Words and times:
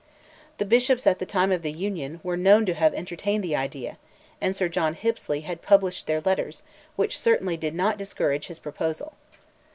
The 0.57 0.65
bishops 0.65 1.05
at 1.05 1.19
the 1.19 1.27
time 1.27 1.51
of 1.51 1.61
the 1.61 1.71
Union, 1.71 2.21
were 2.23 2.35
known 2.35 2.65
to 2.65 2.73
have 2.73 2.91
entertained 2.95 3.43
the 3.43 3.55
idea, 3.55 3.97
and 4.41 4.55
Sir 4.55 4.67
John 4.67 4.95
Hippesley 4.95 5.41
had 5.41 5.61
published 5.61 6.07
their 6.07 6.21
letters, 6.21 6.63
which 6.95 7.19
certainly 7.19 7.55
did 7.55 7.75
not 7.75 7.99
discourage 7.99 8.47
his 8.47 8.57
proposal. 8.57 9.13